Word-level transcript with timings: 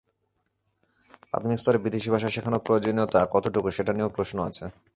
প্রাথমিক 1.29 1.59
স্তরে 1.59 1.79
বিদেশি 1.85 2.09
ভাষা 2.13 2.29
শেখানোর 2.29 2.65
প্রয়োজনীয়তা 2.65 3.19
কতটুকু, 3.31 3.67
সেটা 3.71 3.91
নিয়েও 3.93 4.15
প্রশ্ন 4.17 4.37
আছে। 4.49 4.65